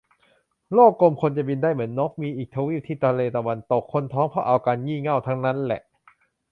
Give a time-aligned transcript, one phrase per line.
[0.73, 5.81] โลกกลม คนจะบินได้เหมือนนก มีอีกทวีปที่ทะเลตะวันตก คนท้องเพราะเอากัน งี่เง่าทั้งนั้นแหละ